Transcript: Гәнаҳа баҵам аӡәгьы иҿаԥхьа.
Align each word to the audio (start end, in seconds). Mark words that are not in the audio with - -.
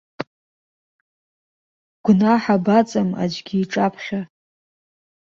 Гәнаҳа 2.03 2.55
баҵам 2.65 3.09
аӡәгьы 3.23 3.57
иҿаԥхьа. 3.63 4.19